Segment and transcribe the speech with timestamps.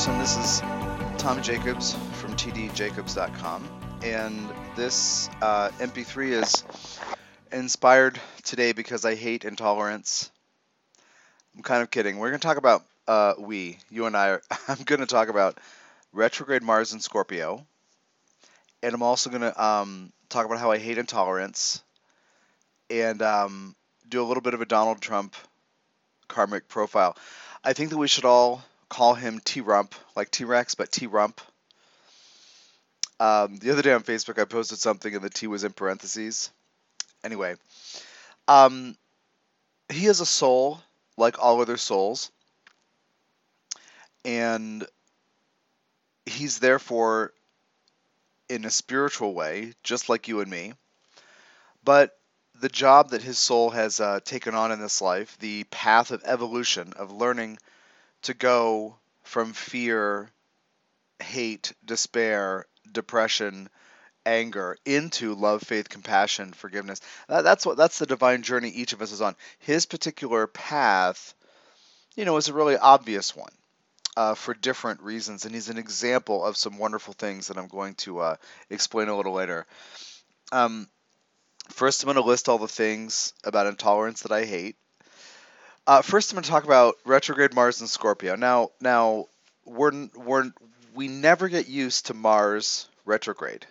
[0.00, 0.18] Person.
[0.18, 0.60] This is
[1.18, 3.68] Tom Jacobs from tdjacobs.com,
[4.02, 6.64] and this uh, MP3 is
[7.52, 10.30] inspired today because I hate intolerance.
[11.54, 12.16] I'm kind of kidding.
[12.16, 14.28] We're going to talk about uh, we, you and I.
[14.30, 15.58] Are, I'm going to talk about
[16.14, 17.66] retrograde Mars in Scorpio,
[18.82, 21.82] and I'm also going to um, talk about how I hate intolerance,
[22.88, 23.76] and um,
[24.08, 25.36] do a little bit of a Donald Trump
[26.26, 27.18] karmic profile.
[27.62, 31.06] I think that we should all call him T Rump, like T Rex, but T
[31.06, 31.40] Rump.
[33.18, 36.50] Um, the other day on Facebook, I posted something and the T was in parentheses.
[37.24, 37.54] Anyway,
[38.48, 38.96] um,
[39.88, 40.80] he is a soul
[41.16, 42.30] like all other souls,
[44.24, 44.86] and
[46.26, 47.32] he's therefore
[48.48, 50.72] in a spiritual way, just like you and me.
[51.84, 52.18] But
[52.58, 56.22] the job that his soul has uh, taken on in this life, the path of
[56.24, 57.58] evolution, of learning
[58.22, 60.30] to go from fear,
[61.20, 63.68] hate, despair, depression,
[64.26, 67.00] anger into love, faith, compassion, forgiveness.
[67.28, 69.34] that's what that's the divine journey each of us is on.
[69.58, 71.34] His particular path,
[72.16, 73.52] you know, is a really obvious one.
[74.16, 77.94] Uh, for different reasons, and he's an example of some wonderful things that I'm going
[77.94, 78.36] to uh,
[78.68, 79.66] explain a little later.
[80.50, 80.88] Um,
[81.68, 84.76] first, I'm going to list all the things about intolerance that I hate.
[85.86, 88.36] Uh, first, I'm going to talk about retrograde Mars and Scorpio.
[88.36, 89.26] Now, now
[89.64, 90.52] we're we're
[90.94, 93.66] we never get used to Mars retrograde.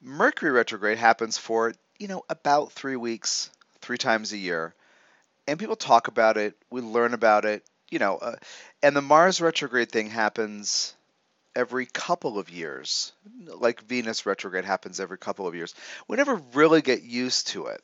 [0.00, 3.50] Mercury retrograde happens for you know about three weeks,
[3.80, 4.74] three times a year,
[5.46, 6.56] and people talk about it.
[6.70, 8.36] We learn about it, you know, uh,
[8.82, 10.94] and the Mars retrograde thing happens
[11.54, 13.12] every couple of years,
[13.46, 15.74] like Venus retrograde happens every couple of years.
[16.08, 17.82] We never really get used to it.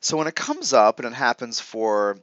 [0.00, 2.16] So when it comes up and it happens for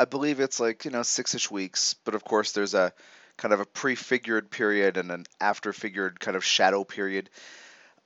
[0.00, 2.94] I believe it's like, you know, six ish weeks, but of course there's a
[3.36, 7.28] kind of a prefigured period and an afterfigured kind of shadow period.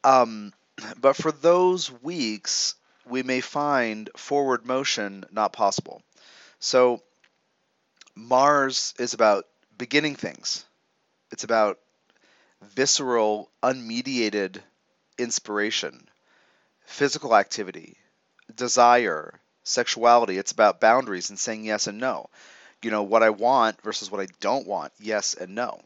[0.03, 0.53] Um,
[1.01, 2.75] but for those weeks,
[3.07, 6.03] we may find forward motion not possible.
[6.59, 7.01] So
[8.17, 9.45] Mars is about
[9.79, 10.65] beginning things.
[11.31, 11.79] It's about
[12.61, 14.61] visceral, unmediated
[15.17, 16.09] inspiration,
[16.87, 17.97] physical activity,
[18.53, 20.39] desire, sexuality.
[20.39, 22.29] It's about boundaries and saying yes and no.
[22.83, 25.81] You know, what I want versus what I don't want, yes and no.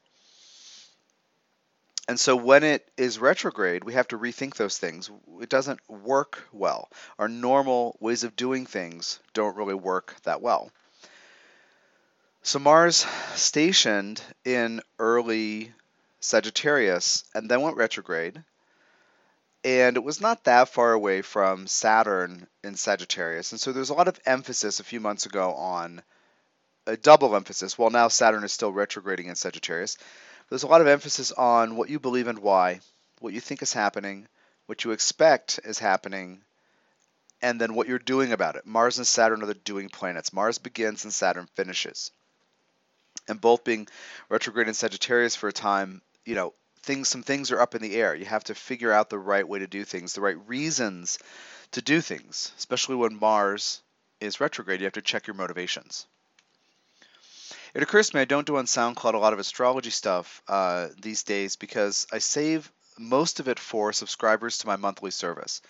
[2.09, 5.11] And so when it is retrograde, we have to rethink those things.
[5.41, 6.89] It doesn't work well.
[7.19, 10.71] Our normal ways of doing things don't really work that well.
[12.43, 15.73] So Mars stationed in early
[16.21, 18.43] Sagittarius and then went retrograde
[19.65, 23.53] and it was not that far away from Saturn in Sagittarius.
[23.53, 26.03] And so there's a lot of emphasis a few months ago on
[26.87, 27.77] a double emphasis.
[27.77, 29.99] Well, now Saturn is still retrograding in Sagittarius.
[30.49, 32.81] There's a lot of emphasis on what you believe and why,
[33.21, 34.27] what you think is happening,
[34.67, 36.41] what you expect is happening,
[37.43, 38.65] and then what you're doing about it.
[38.65, 40.33] Mars and Saturn are the doing planets.
[40.33, 42.11] Mars begins and Saturn finishes.
[43.29, 43.89] And both being
[44.31, 46.55] retrograde in Sagittarius for a time, you know,
[46.89, 48.15] things some things are up in the air.
[48.15, 51.19] You have to figure out the right way to do things, the right reasons
[51.73, 53.83] to do things, especially when Mars
[54.23, 54.81] is retrograde.
[54.81, 56.07] You have to check your motivations.
[57.75, 60.89] It occurs to me I don't do on SoundCloud a lot of astrology stuff uh,
[60.99, 65.61] these days because I save most of it for subscribers to my monthly service.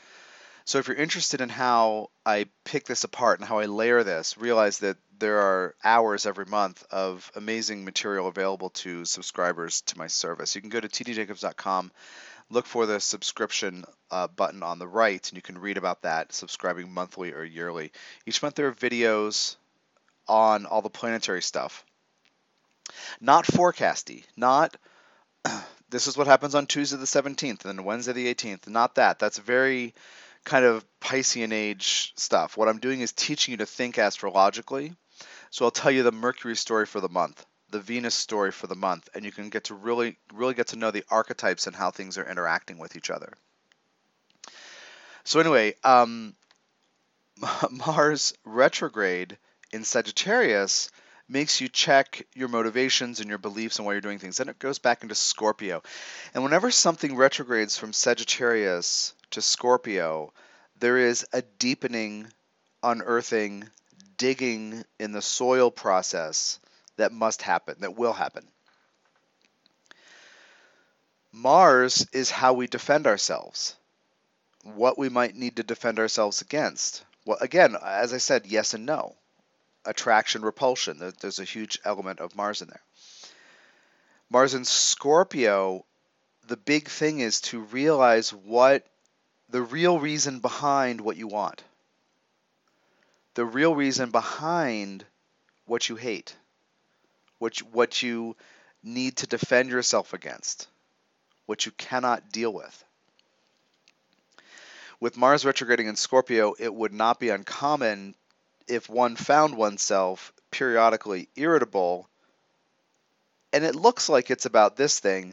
[0.64, 4.38] So if you're interested in how I pick this apart and how I layer this,
[4.38, 10.06] realize that there are hours every month of amazing material available to subscribers to my
[10.06, 10.54] service.
[10.54, 11.92] You can go to tdjacobs.com,
[12.50, 16.32] look for the subscription uh, button on the right, and you can read about that,
[16.32, 17.92] subscribing monthly or yearly.
[18.26, 19.56] Each month there are videos
[20.26, 21.84] on all the planetary stuff.
[23.20, 24.76] Not forecasty, not
[25.90, 28.68] this is what happens on Tuesday the 17th and Wednesday the 18th.
[28.68, 29.18] Not that.
[29.18, 29.94] That's very
[30.44, 32.56] kind of Piscean age stuff.
[32.56, 34.94] What I'm doing is teaching you to think astrologically
[35.50, 38.74] so I'll tell you the Mercury story for the month, the Venus story for the
[38.74, 41.90] month, and you can get to really, really get to know the archetypes and how
[41.90, 43.32] things are interacting with each other.
[45.24, 46.34] So anyway, um,
[47.70, 49.36] Mars retrograde
[49.72, 50.90] in Sagittarius
[51.28, 54.38] makes you check your motivations and your beliefs and why you're doing things.
[54.38, 55.82] Then it goes back into Scorpio.
[56.32, 60.32] And whenever something retrogrades from Sagittarius to Scorpio,
[60.78, 62.32] there is a deepening,
[62.82, 63.68] unearthing,
[64.18, 66.60] digging in the soil process
[66.96, 68.46] that must happen, that will happen.
[71.32, 73.76] Mars is how we defend ourselves,
[74.64, 77.04] what we might need to defend ourselves against.
[77.24, 79.14] Well, again, as I said, yes and no.
[79.84, 81.12] Attraction, repulsion.
[81.20, 82.82] There's a huge element of Mars in there.
[84.30, 85.84] Mars in Scorpio,
[86.46, 88.84] the big thing is to realize what
[89.48, 91.62] the real reason behind what you want.
[93.38, 95.04] The real reason behind
[95.64, 96.34] what you hate.
[97.38, 98.34] What you, what you
[98.82, 100.66] need to defend yourself against.
[101.46, 102.84] What you cannot deal with.
[104.98, 108.16] With Mars retrograding in Scorpio, it would not be uncommon
[108.66, 112.08] if one found oneself periodically irritable
[113.52, 115.32] and it looks like it's about this thing,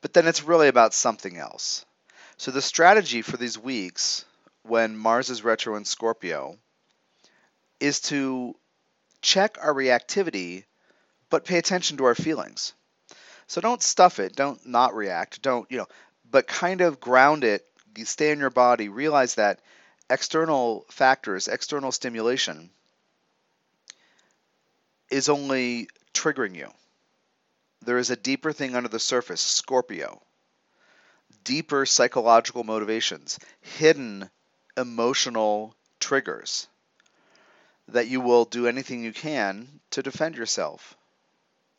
[0.00, 1.86] but then it's really about something else.
[2.38, 4.24] So the strategy for these weeks
[4.64, 6.58] when Mars is retro in Scorpio
[7.80, 8.54] is to
[9.22, 10.64] check our reactivity
[11.30, 12.72] but pay attention to our feelings.
[13.48, 15.86] So don't stuff it, don't not react, don't, you know,
[16.30, 17.64] but kind of ground it,
[18.04, 19.60] stay in your body, realize that
[20.10, 22.70] external factors, external stimulation
[25.10, 26.70] is only triggering you.
[27.82, 30.20] There is a deeper thing under the surface, Scorpio.
[31.44, 34.28] Deeper psychological motivations, hidden
[34.76, 36.66] emotional triggers
[37.88, 40.96] that you will do anything you can to defend yourself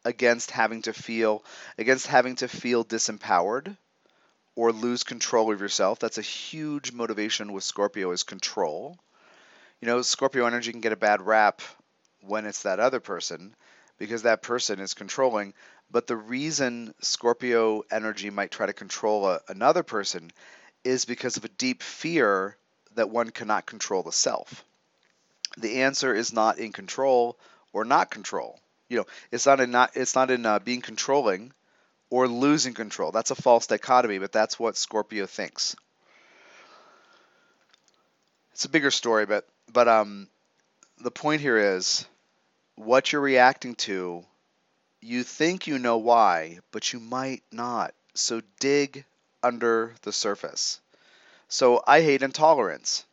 [0.06, 1.44] against having to feel
[1.78, 3.76] against having to feel disempowered
[4.56, 6.00] or lose control of yourself.
[6.00, 8.98] That's a huge motivation with Scorpio is control.
[9.82, 11.62] You know, Scorpio energy can get a bad rap
[12.22, 13.56] when it's that other person
[14.00, 15.54] because that person is controlling.
[15.92, 20.32] But the reason Scorpio energy might try to control a, another person
[20.84, 22.58] is because of a deep fear
[22.96, 24.66] that one cannot control the self.
[25.58, 27.38] The answer is not in control
[27.74, 28.60] or not control.
[28.90, 31.54] You know, it's not in not it's not in uh, being controlling
[32.10, 33.12] or losing control.
[33.12, 35.76] That's a false dichotomy, but that's what Scorpio thinks.
[38.54, 40.28] It's a bigger story, but but um,
[41.00, 42.06] the point here is
[42.76, 44.24] what you're reacting to,
[45.02, 47.94] you think you know why, but you might not.
[48.14, 49.06] So dig
[49.44, 50.80] under the surface.
[51.50, 53.06] So I hate intolerance.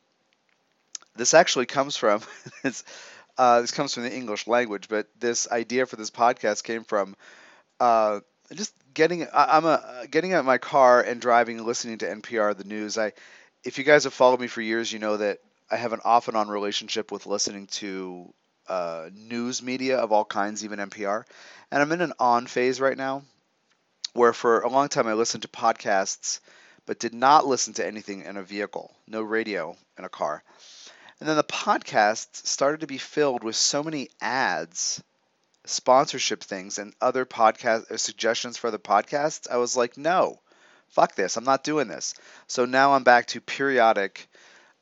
[1.16, 2.22] This actually comes from
[3.38, 7.16] uh, this comes from the English language, but this idea for this podcast came from
[7.80, 8.20] uh,
[8.52, 9.26] just getting.
[9.32, 12.98] I, am a getting out my car and driving, and listening to NPR, the news.
[12.98, 13.12] I,
[13.64, 15.38] if you guys have followed me for years, you know that
[15.70, 18.32] I have an off and on relationship with listening to
[18.68, 21.24] uh, news media of all kinds, even NPR.
[21.70, 23.22] And I'm in an on phase right now
[24.12, 26.40] where for a long time I listened to podcasts
[26.86, 30.42] but did not listen to anything in a vehicle, no radio in a car.
[31.20, 35.02] And then the podcasts started to be filled with so many ads,
[35.64, 39.48] sponsorship things, and other podcast uh, suggestions for other podcasts.
[39.50, 40.40] I was like, no,
[40.88, 41.36] fuck this.
[41.36, 42.14] I'm not doing this.
[42.46, 44.28] So now I'm back to periodic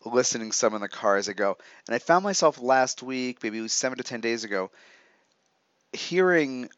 [0.05, 1.57] listening some in the car as I go.
[1.87, 4.71] And I found myself last week, maybe seven to ten days ago,
[5.93, 6.69] hearing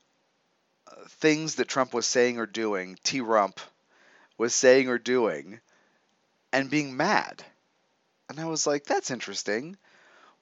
[0.88, 3.61] uh, things that Trump was saying or doing, T Rump
[4.37, 5.61] was saying or doing,
[6.52, 7.42] and being mad.
[8.28, 9.76] And I was like, that's interesting.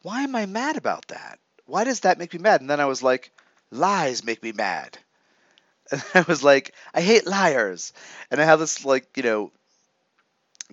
[0.02, 1.38] Why am I mad about that?
[1.66, 2.60] Why does that make me mad?
[2.60, 3.32] And then I was like,
[3.70, 4.98] lies make me mad.
[5.92, 7.92] And I was like, I hate liars.
[8.30, 9.52] And I have this, like, you know,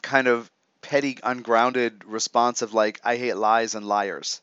[0.01, 0.49] kind of
[0.81, 4.39] petty, ungrounded response of like, I hate lies and liars.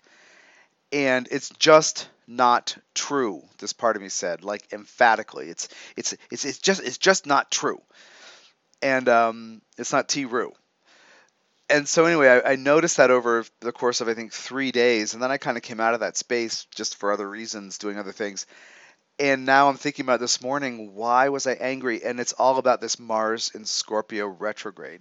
[0.92, 3.42] And it's just not true.
[3.58, 7.50] This part of me said, like emphatically, it's it's it's it's just it's just not
[7.50, 7.80] true.
[8.82, 10.25] And um, it's not T.
[10.25, 10.52] Rue.
[11.68, 15.14] And so anyway, I, I noticed that over the course of I think three days,
[15.14, 17.99] and then I kind of came out of that space just for other reasons, doing
[17.99, 18.46] other things.
[19.18, 22.04] And now I'm thinking about this morning, why was I angry?
[22.04, 25.00] And it's all about this Mars in Scorpio retrograde.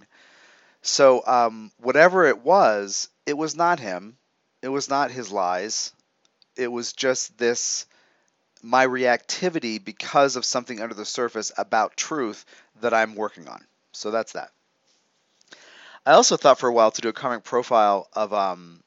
[0.82, 4.16] So um, whatever it was, it was not him.
[4.62, 5.92] It was not his lies.
[6.56, 7.86] It was just this
[8.62, 12.44] my reactivity because of something under the surface about truth
[12.80, 13.64] that I'm working on.
[13.92, 14.50] So that's that.
[16.06, 18.80] I also thought for a while to do a karmic profile of um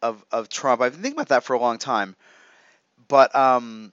[0.00, 0.80] of of Trump.
[0.80, 2.16] I've been thinking about that for a long time,
[3.08, 3.92] but um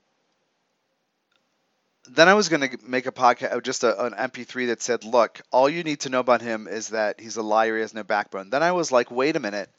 [2.11, 5.03] then I was going to make a podcast, uh, just a, an MP3 that said,
[5.03, 7.75] "Look, all you need to know about him is that he's a liar.
[7.75, 9.69] He has no backbone." Then I was like, "Wait a minute,"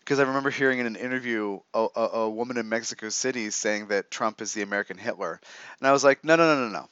[0.00, 3.88] because I remember hearing in an interview a, a, a, woman in Mexico City saying
[3.88, 5.40] that Trump is the American Hitler,
[5.78, 6.88] and I was like, "No, no, no, no, no.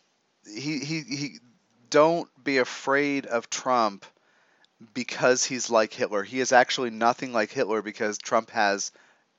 [0.47, 1.38] He, he, he.
[1.90, 4.06] Don't be afraid of Trump
[4.94, 6.22] because he's like Hitler.
[6.22, 8.92] He is actually nothing like Hitler because Trump has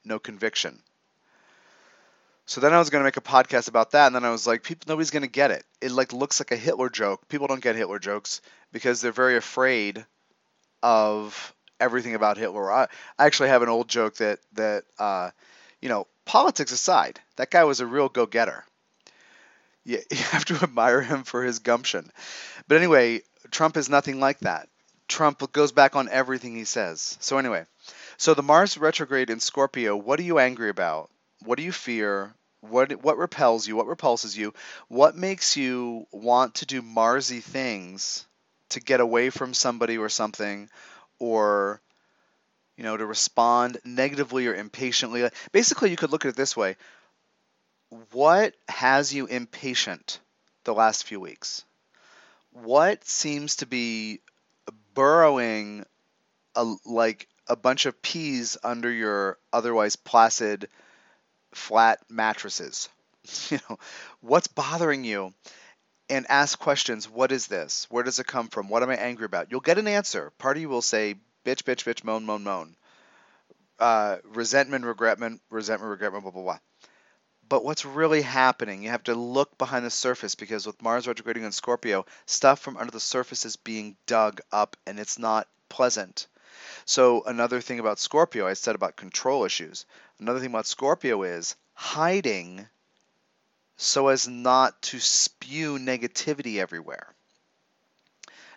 [0.03, 0.81] no conviction."
[2.45, 4.45] So then I was going to make a podcast about that, and then I was
[4.45, 5.63] like, people, nobody's going to get it.
[5.81, 7.27] It like looks like a Hitler joke.
[7.29, 8.41] People don't get Hitler jokes
[8.73, 10.05] because they're very afraid
[10.81, 12.71] of everything about Hitler.
[12.71, 15.31] I, I actually have an old joke that that uh,
[15.83, 18.63] you know, politics aside, that guy was a real go-getter.
[19.83, 22.09] you, you have to admire him for his gumption.
[22.69, 23.21] But anyway,
[23.51, 24.69] Trump is nothing like that.
[25.07, 27.17] Trump goes back on everything he says.
[27.19, 27.65] So anyway,
[28.17, 31.09] so the Mars retrograde in Scorpio, what are you angry about?
[31.43, 32.33] What do you fear?
[32.61, 33.75] What what repels you?
[33.75, 34.53] What repulses you?
[34.87, 38.25] What makes you want to do Marsy things
[38.69, 40.69] to get away from somebody or something
[41.19, 41.81] or
[42.77, 45.29] you know, to respond negatively or impatiently.
[45.51, 46.75] Basically, you could look at it this way.
[48.11, 50.19] What has you impatient
[50.63, 51.63] the last few weeks?
[52.51, 54.21] What seems to be
[54.93, 55.85] burrowing
[56.55, 60.69] a, like a bunch of peas under your otherwise placid
[61.53, 62.89] flat mattresses.
[63.49, 63.79] You know,
[64.19, 65.33] what's bothering you?
[66.09, 67.09] And ask questions.
[67.09, 67.87] What is this?
[67.89, 68.67] Where does it come from?
[68.67, 69.49] What am I angry about?
[69.49, 70.33] You'll get an answer.
[70.37, 72.75] Part of you will say, bitch, bitch, bitch, moan, moan, moan.
[73.79, 76.59] Uh, resentment, regretment, resentment, regretment, blah, blah, blah.
[77.53, 78.81] But what's really happening?
[78.81, 82.77] You have to look behind the surface because with Mars retrograding in Scorpio, stuff from
[82.77, 86.25] under the surface is being dug up and it's not pleasant.
[86.85, 89.85] So, another thing about Scorpio, I said about control issues.
[90.17, 92.67] Another thing about Scorpio is hiding
[93.77, 97.13] so as not to spew negativity everywhere.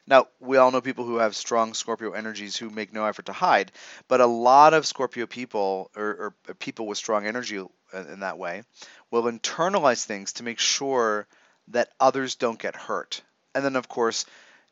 [0.06, 3.34] Now, we all know people who have strong Scorpio energies who make no effort to
[3.34, 3.72] hide,
[4.08, 7.62] but a lot of Scorpio people, or, or people with strong energy
[7.92, 8.62] in that way,
[9.10, 11.26] will internalize things to make sure
[11.68, 13.22] that others don't get hurt.
[13.54, 14.26] And then, of course,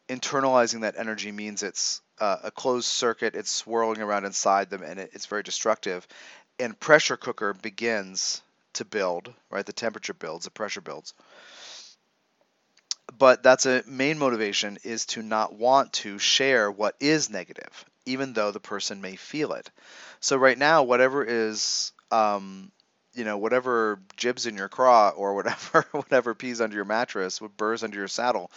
[0.08, 5.00] internalizing that energy means it's uh, a closed circuit, it's swirling around inside them, and
[5.00, 6.06] it, it's very destructive.
[6.58, 8.42] And pressure cooker begins
[8.74, 9.66] to build, right?
[9.66, 11.14] The temperature builds, the pressure builds
[13.18, 18.32] but that's a main motivation is to not want to share what is negative, even
[18.32, 19.70] though the person may feel it.
[20.20, 22.72] So right now, whatever is, um,
[23.14, 27.56] you know, whatever jibs in your craw or whatever, whatever pees under your mattress, what
[27.56, 28.50] burrs under your saddle,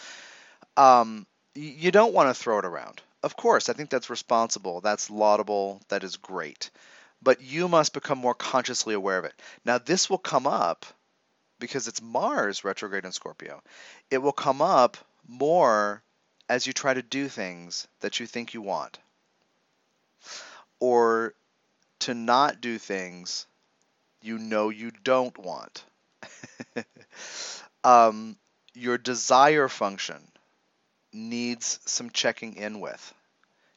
[0.76, 3.00] um, you don't want to throw it around.
[3.22, 4.80] Of course, I think that's responsible.
[4.80, 5.80] That's laudable.
[5.88, 6.70] That is great.
[7.20, 9.34] But you must become more consciously aware of it.
[9.64, 10.86] Now, this will come up
[11.58, 13.62] because it's Mars retrograde in Scorpio,
[14.10, 14.96] it will come up
[15.26, 16.02] more
[16.48, 18.98] as you try to do things that you think you want.
[20.80, 21.34] Or
[22.00, 23.46] to not do things
[24.22, 25.84] you know you don't want.
[27.84, 28.36] um,
[28.74, 30.22] your desire function
[31.12, 33.14] needs some checking in with.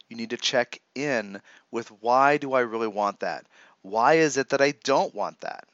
[0.10, 3.45] You need to check in with why do I really want that?
[3.81, 5.67] Why is it that I don't want that?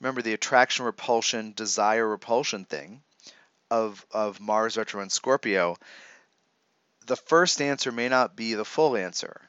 [0.00, 3.02] remember the attraction repulsion desire repulsion thing
[3.70, 5.76] of of Mars retro and Scorpio
[7.06, 9.40] the first answer may not be the full answer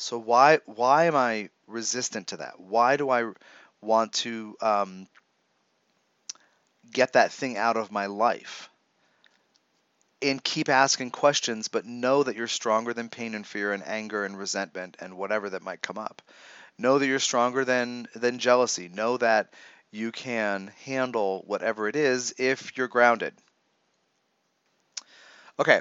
[0.00, 2.58] so why why am I resistant to that?
[2.58, 3.32] Why do I
[3.80, 5.06] want to um,
[6.90, 8.68] get that thing out of my life?
[10.22, 14.24] And keep asking questions but know that you're stronger than pain and fear and anger
[14.24, 16.22] and resentment and whatever that might come up.
[16.78, 18.88] Know that you're stronger than than jealousy.
[18.88, 19.52] Know that
[19.90, 23.34] you can handle whatever it is if you're grounded.
[25.58, 25.80] Okay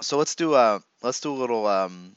[0.00, 2.14] so let's do a let's do a little um,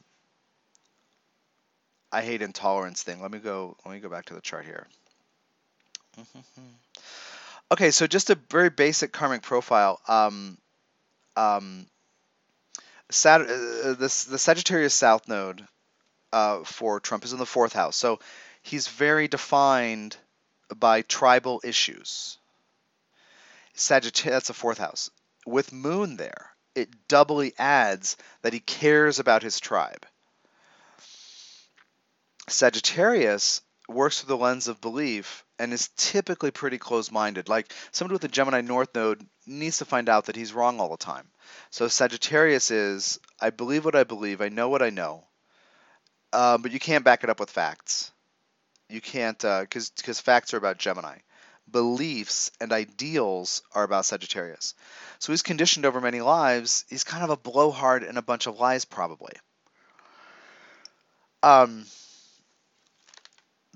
[2.12, 4.86] I hate intolerance thing let me go let me go back to the chart here
[7.72, 10.58] okay so just a very basic karmic profile um,
[11.36, 11.86] um,
[13.10, 15.66] Sat- uh, the Sagittarius South Node
[16.32, 17.96] uh, for Trump is in the fourth house.
[17.96, 18.20] So
[18.62, 20.16] he's very defined
[20.74, 22.38] by tribal issues.
[23.74, 25.10] Sagittarius, that's the fourth house.
[25.46, 30.06] With Moon there, it doubly adds that he cares about his tribe.
[32.52, 37.48] Sagittarius works through the lens of belief and is typically pretty close minded.
[37.48, 40.90] Like somebody with a Gemini North node needs to find out that he's wrong all
[40.90, 41.28] the time.
[41.70, 45.24] So Sagittarius is I believe what I believe, I know what I know,
[46.32, 48.12] um, but you can't back it up with facts.
[48.88, 51.18] You can't because uh, because facts are about Gemini.
[51.70, 54.74] Beliefs and ideals are about Sagittarius.
[55.18, 56.84] So he's conditioned over many lives.
[56.90, 59.32] He's kind of a blowhard and a bunch of lies, probably.
[61.42, 61.86] Um,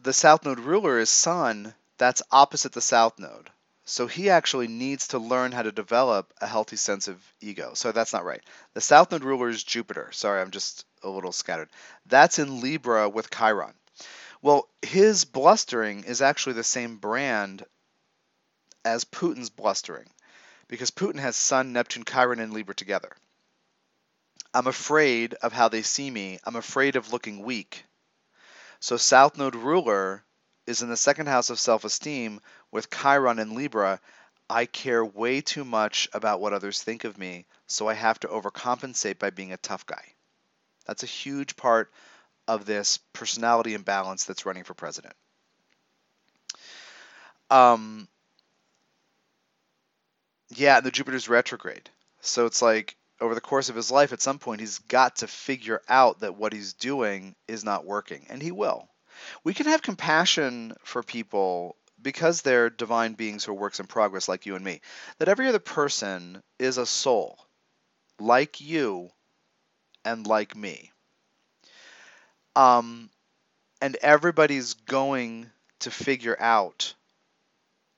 [0.07, 1.75] the South Node ruler is Sun.
[1.99, 3.51] That's opposite the South Node.
[3.87, 7.73] So he actually needs to learn how to develop a healthy sense of ego.
[7.75, 8.41] So that's not right.
[8.75, 10.11] The South Node ruler is Jupiter.
[10.13, 11.71] Sorry, I'm just a little scattered.
[12.07, 13.75] That's in Libra with Chiron.
[14.43, 17.65] Well, his blustering is actually the same brand
[18.85, 20.07] as Putin's blustering
[20.69, 23.11] because Putin has Sun, Neptune, Chiron, and Libra together.
[24.55, 26.39] I'm afraid of how they see me.
[26.45, 27.85] I'm afraid of looking weak.
[28.87, 30.23] So South Node ruler
[30.64, 32.40] is in the second house of self-esteem
[32.71, 34.00] with Chiron and Libra.
[34.49, 38.28] I care way too much about what others think of me, so I have to
[38.28, 40.05] overcompensate by being a tough guy.
[40.87, 41.93] That's a huge part
[42.47, 45.14] of this personality imbalance that's running for president.
[47.50, 48.07] Um,
[50.50, 51.90] yeah, the Jupiter's retrograde.
[52.21, 55.27] So it's like over the course of his life, at some point, he's got to
[55.27, 58.89] figure out that what he's doing is not working, and he will.
[59.45, 64.29] We can have compassion for people because they're divine beings who are works in progress,
[64.29, 64.81] like you and me.
[65.19, 67.39] That every other person is a soul,
[68.21, 69.11] like you
[70.05, 70.93] and like me.
[72.55, 73.11] Um,
[73.81, 76.95] and everybody's going to figure out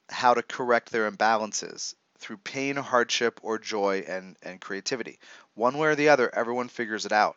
[0.08, 5.18] how to correct their imbalances through pain, hardship, or joy and, and creativity.
[5.54, 7.36] One way or the other, everyone figures it out.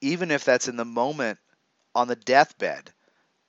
[0.00, 1.38] Even if that's in the moment
[1.94, 2.92] on the deathbed,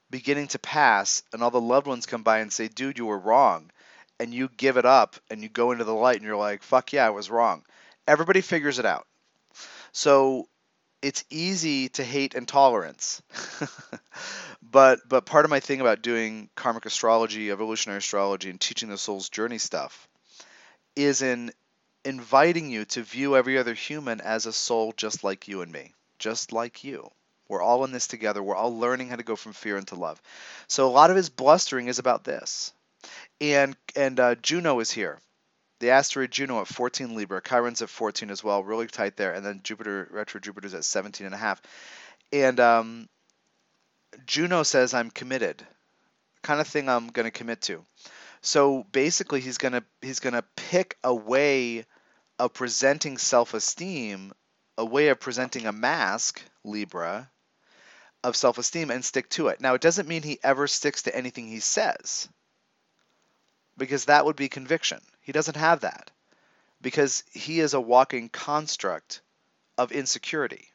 [0.10, 3.18] beginning to pass, and all the loved ones come by and say, dude, you were
[3.18, 3.72] wrong.
[4.20, 6.94] And you give it up and you go into the light and you're like, fuck
[6.94, 7.64] yeah, I was wrong.
[8.08, 9.08] Everybody figures it out.
[9.94, 10.48] So
[11.02, 13.24] it's easy to hate intolerance.
[14.62, 18.98] but but part of my thing about doing karmic astrology, evolutionary astrology, and teaching the
[18.98, 20.08] soul's journey stuff
[20.96, 21.52] is in
[22.04, 25.94] inviting you to view every other human as a soul just like you and me,
[26.20, 27.10] just like you.
[27.48, 28.42] We're all in this together.
[28.42, 30.22] We're all learning how to go from fear into love.
[30.68, 32.74] So a lot of his blustering is about this.
[33.40, 35.20] And and uh, Juno is here
[35.82, 39.44] the asteroid Juno at 14 Libra, Chiron's at 14 as well, really tight there, and
[39.44, 41.62] then Jupiter retro Jupiter's at 17 and a half.
[42.32, 43.10] And um,
[44.26, 45.66] Juno says I'm committed,
[46.44, 47.84] kind of thing I'm going to commit to.
[48.42, 51.86] So basically, he's gonna he's gonna pick a way
[52.40, 54.34] of presenting self-esteem,
[54.78, 57.30] a way of presenting a mask, Libra,
[58.24, 59.62] of self-esteem, and stick to it.
[59.62, 62.28] Now, it doesn't mean he ever sticks to anything he says,
[63.78, 65.00] because that would be conviction.
[65.22, 66.10] He doesn't have that
[66.82, 69.22] because he is a walking construct
[69.78, 70.68] of insecurity.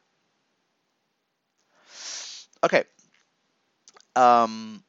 [2.63, 2.85] Okay.
[4.15, 4.83] Um,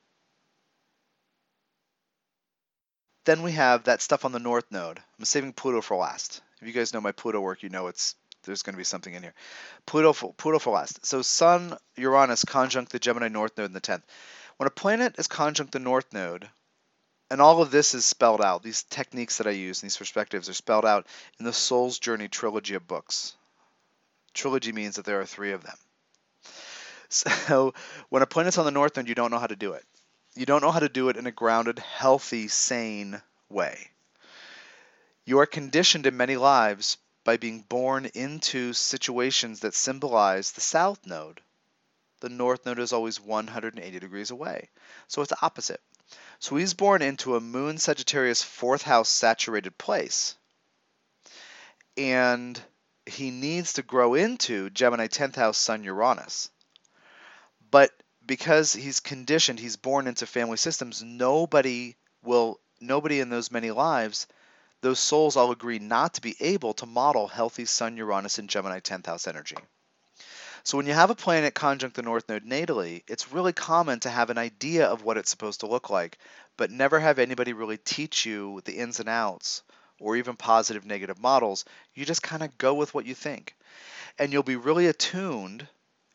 [3.28, 5.00] then we have that stuff on the north node.
[5.20, 6.42] I'm saving Pluto for last.
[6.62, 9.14] If you guys know my Pluto work, you know it's there's going to be something
[9.14, 9.34] in here.
[9.86, 11.06] Pluto for, Pluto for last.
[11.06, 14.04] So Sun Uranus conjunct the Gemini north node in the 10th.
[14.56, 16.48] When a planet is conjunct the north node,
[17.30, 18.64] and all of this is spelled out.
[18.64, 21.06] These techniques that I use, and these perspectives, are spelled out
[21.38, 23.36] in the Soul's Journey trilogy of books.
[24.34, 25.76] Trilogy means that there are three of them.
[27.10, 27.74] So
[28.10, 29.86] when a planet's on the north node, you don't know how to do it.
[30.38, 33.90] You don't know how to do it in a grounded, healthy, sane way.
[35.26, 41.08] You are conditioned in many lives by being born into situations that symbolize the south
[41.08, 41.42] node.
[42.20, 44.70] The north node is always 180 degrees away.
[45.08, 45.82] So it's opposite.
[46.38, 50.36] So he's born into a moon Sagittarius fourth house saturated place.
[51.98, 52.62] And
[53.08, 56.52] he needs to grow into Gemini 10th house Sun Uranus.
[57.72, 57.92] But
[58.28, 64.28] because he's conditioned, he's born into family systems, nobody will, nobody in those many lives,
[64.82, 68.80] those souls all agree not to be able to model healthy Sun Uranus and Gemini
[68.80, 69.58] 10th house energy.
[70.64, 74.10] So when you have a planet conjunct the North Node natally, it's really common to
[74.10, 76.18] have an idea of what it's supposed to look like,
[76.58, 79.64] but never have anybody really teach you the ins and outs
[80.00, 81.64] or even positive negative models.
[81.96, 83.56] You just kind of go with what you think.
[84.20, 85.68] And you'll be really attuned.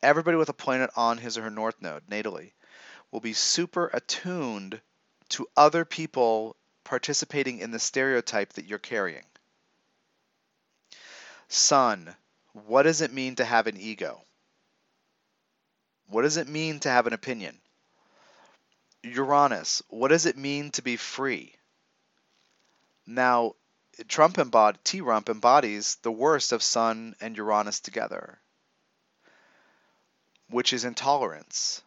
[0.02, 2.52] Everybody with a planet on his or her North Node natally
[3.10, 4.80] will be super attuned
[5.30, 9.24] to other people participating in the stereotype that you're carrying.
[11.48, 12.14] Sun,
[12.52, 14.20] what does it mean to have an ego?
[16.08, 17.58] What does it mean to have an opinion?
[19.02, 21.54] Uranus, what does it mean to be free?
[23.06, 23.54] Now,
[24.08, 28.41] Trump embodies, T-Rump embodies the worst of Sun and Uranus together,
[30.52, 31.82] which is intolerance,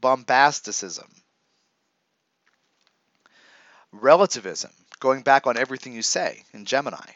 [0.00, 1.08] bombasticism,
[3.92, 7.10] relativism, going back on everything you say in Gemini,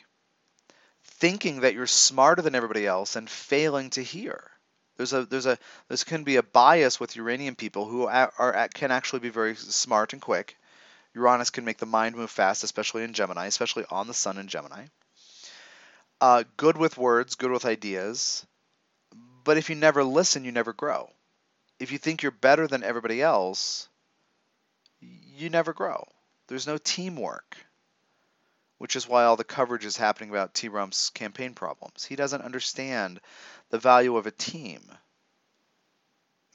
[1.03, 4.51] thinking that you're smarter than everybody else and failing to hear.
[4.97, 5.59] There's a there's a
[5.89, 9.55] this can be a bias with Uranian people who are, are can actually be very
[9.55, 10.57] smart and quick.
[11.15, 14.49] Uranus can make the mind move fast, especially in Gemini, especially on the Sun in
[14.49, 14.87] Gemini.
[16.21, 18.45] Uh, good with words, good with ideas,
[19.49, 21.09] but if you never listen, you never grow.
[21.81, 23.89] If you think you're better than everybody else,
[25.01, 26.07] you never grow.
[26.49, 27.57] There's no teamwork,
[28.77, 30.69] which is why all the coverage is happening about T.
[30.69, 32.05] Rump's campaign problems.
[32.05, 33.23] He doesn't understand
[33.71, 34.83] the value of a team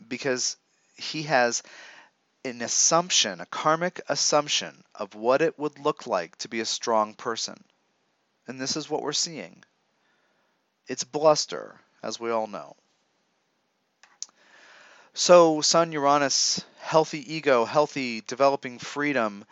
[0.08, 0.56] because
[0.96, 1.64] he has
[2.46, 7.16] an assumption, a karmic assumption of what it would look like to be a strong
[7.16, 7.64] person.
[8.48, 9.64] And this is what we're seeing.
[10.88, 12.76] It's bluster, as we all know.
[15.16, 19.46] So, Sun Uranus, healthy ego, healthy, developing freedom,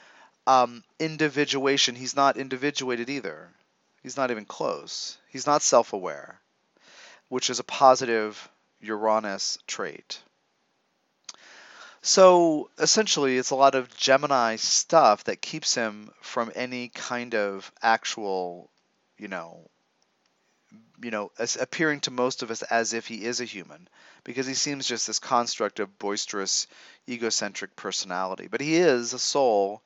[0.47, 1.95] um, individuation.
[1.95, 3.49] He's not individuated either.
[4.01, 5.17] He's not even close.
[5.27, 6.39] He's not self aware,
[7.29, 8.49] which is a positive
[8.81, 10.19] Uranus trait.
[12.01, 17.71] So essentially, it's a lot of Gemini stuff that keeps him from any kind of
[17.83, 18.71] actual,
[19.19, 19.69] you know,
[21.03, 23.87] you know, as appearing to most of us as if he is a human,
[24.23, 26.67] because he seems just this construct of boisterous,
[27.09, 28.47] egocentric personality.
[28.47, 29.81] But he is a soul,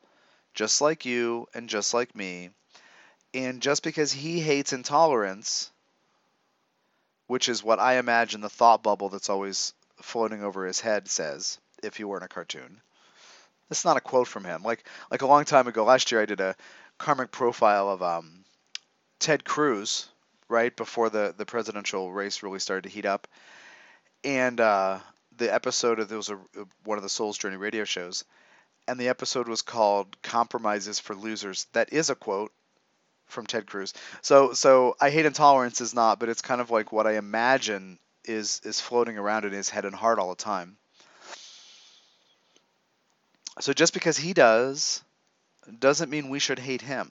[0.54, 2.50] just like you and just like me.
[3.34, 5.72] And just because he hates intolerance,
[7.28, 11.60] which is what I imagine the thought bubble that's always floating over his head says,
[11.84, 12.82] if he were in a cartoon.
[13.70, 14.64] This is not a quote from him.
[14.64, 16.56] Like like a long time ago, last year I did a
[16.98, 18.46] karmic profile of um,
[19.20, 20.08] Ted Cruz,
[20.50, 23.28] right before the the presidential race really started to heat up,
[24.24, 25.00] and uh,
[25.38, 26.40] the episode of there was a,
[26.84, 28.24] one of the Soul's Journey radio shows,
[28.88, 32.52] and the episode was called "Compromises for Losers." That is a quote
[33.28, 33.94] from Ted Cruz.
[34.22, 38.00] So so I hate intolerance is not, but it's kind of like what I imagine
[38.24, 40.78] is is floating around in his head and heart all the time.
[43.60, 45.04] So just because he does
[45.80, 47.10] doesn't mean we should hate him.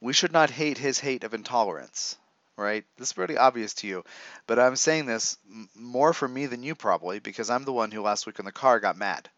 [0.00, 2.16] We should not hate his hate of intolerance,
[2.56, 2.84] right?
[2.96, 4.04] This is pretty obvious to you,
[4.46, 5.36] but I'm saying this
[5.74, 8.52] more for me than you probably because I'm the one who last week in the
[8.52, 9.28] car got mad.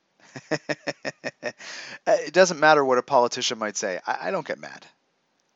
[2.06, 4.00] it doesn't matter what a politician might say.
[4.06, 4.86] I, I, don't get mad,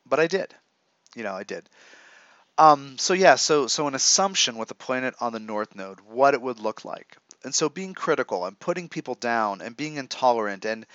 [0.05, 0.53] but I did.
[1.15, 1.67] You know, I did.
[2.57, 6.33] Um, so yeah, so so an assumption with a planet on the north node, what
[6.33, 7.17] it would look like.
[7.43, 10.85] And so being critical and putting people down and being intolerant and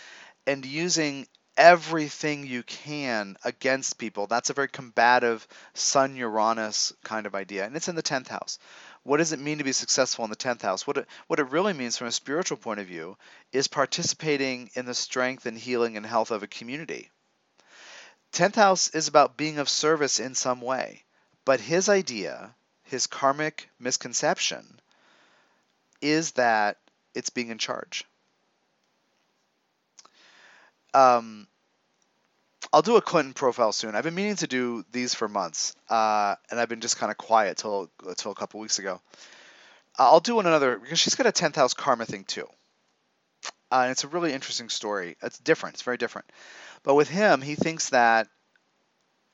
[0.47, 7.35] and using everything you can against people, that's a very combative Sun Uranus kind of
[7.35, 7.65] idea.
[7.65, 8.59] And it's in the 10th house.
[9.05, 10.87] What does it mean to be successful in the 10th house?
[10.87, 13.17] What it, what it really means from a spiritual point of view
[13.53, 17.11] is participating in the strength and healing and health of a community.
[18.33, 21.05] 10th house is about being of service in some way.
[21.45, 24.81] But his idea, his karmic misconception,
[26.01, 26.79] is that
[27.15, 28.05] it's being in charge.
[30.95, 31.47] Um,
[32.73, 33.95] I'll do a Clinton profile soon.
[33.95, 37.19] I've been meaning to do these for months, uh, and I've been just kind of
[37.19, 39.01] quiet till till a couple weeks ago.
[39.99, 42.49] Uh, I'll do one another because she's got a tenth house karma thing too,
[43.71, 45.17] uh, and it's a really interesting story.
[45.23, 45.75] It's different.
[45.75, 46.31] It's very different.
[46.83, 48.29] But with him, he thinks that,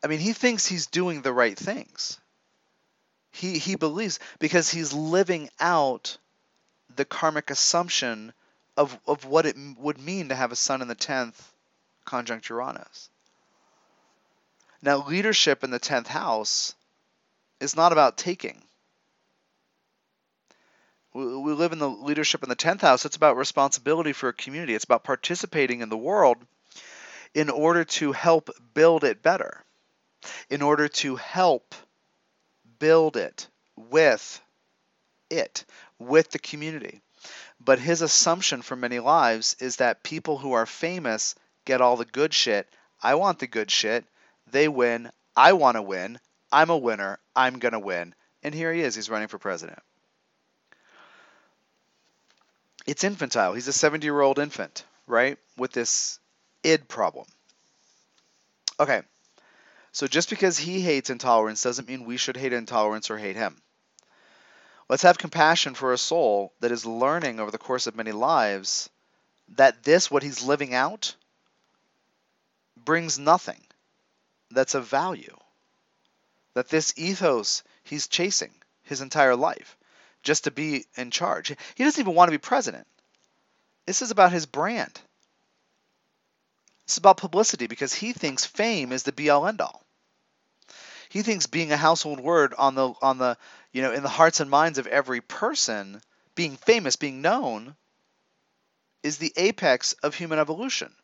[0.04, 2.18] I mean, he thinks he's doing the right things.
[3.32, 6.18] He he believes because he's living out
[6.96, 8.32] the karmic assumption
[8.78, 11.34] of, of what it would mean to have a sun in the 10th
[12.04, 13.10] conjunct Uranus.
[14.80, 16.74] Now, leadership in the 10th house
[17.58, 18.62] is not about taking.
[21.12, 23.04] We, we live in the leadership in the 10th house.
[23.04, 26.38] It's about responsibility for a community, it's about participating in the world
[27.34, 29.64] in order to help build it better,
[30.48, 31.74] in order to help
[32.78, 34.40] build it with
[35.30, 35.64] it,
[35.98, 37.02] with the community.
[37.60, 42.04] But his assumption for many lives is that people who are famous get all the
[42.04, 42.68] good shit.
[43.02, 44.04] I want the good shit.
[44.50, 45.10] They win.
[45.36, 46.18] I want to win.
[46.50, 47.18] I'm a winner.
[47.34, 48.14] I'm going to win.
[48.42, 48.94] And here he is.
[48.94, 49.80] He's running for president.
[52.86, 53.52] It's infantile.
[53.52, 55.36] He's a 70 year old infant, right?
[55.56, 56.18] With this
[56.62, 57.26] id problem.
[58.80, 59.02] Okay.
[59.92, 63.60] So just because he hates intolerance doesn't mean we should hate intolerance or hate him.
[64.88, 68.88] Let's have compassion for a soul that is learning over the course of many lives
[69.56, 71.14] that this, what he's living out,
[72.76, 73.60] brings nothing
[74.50, 75.36] that's of value.
[76.54, 79.76] That this ethos he's chasing his entire life
[80.22, 81.54] just to be in charge.
[81.74, 82.86] He doesn't even want to be president.
[83.86, 85.00] This is about his brand.
[86.86, 89.84] This is about publicity because he thinks fame is the be all end all.
[91.08, 93.36] He thinks being a household word on the on the
[93.72, 96.00] you know in the hearts and minds of every person,
[96.34, 97.74] being famous, being known,
[99.02, 100.94] is the apex of human evolution.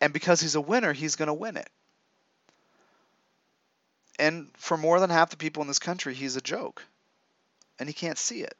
[0.00, 1.68] And because he's a winner, he's going to win it.
[4.18, 6.84] And for more than half the people in this country, he's a joke.
[7.78, 8.56] And he can't see it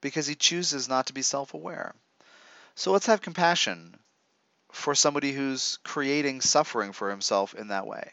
[0.00, 1.94] because he chooses not to be self aware.
[2.74, 3.96] So let's have compassion
[4.70, 8.10] for somebody who's creating suffering for himself in that way.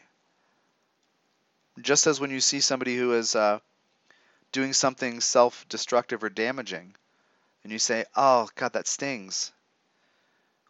[1.80, 3.58] Just as when you see somebody who is uh,
[4.52, 6.94] doing something self destructive or damaging,
[7.62, 9.52] and you say, oh, God, that stings,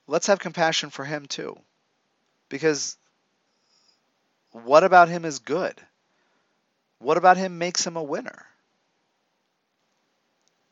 [0.06, 1.58] let's have compassion for him too.
[2.48, 2.96] Because
[4.52, 5.80] what about him is good?
[6.98, 8.46] What about him makes him a winner?